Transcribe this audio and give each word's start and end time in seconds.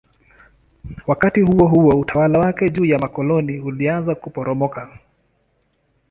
Wakati 1.07 1.41
huohuo 1.41 1.99
utawala 1.99 2.39
wake 2.39 2.69
juu 2.69 2.85
ya 2.85 2.99
makoloni 2.99 3.59
ulianza 3.59 4.15
kuporomoka. 4.15 4.97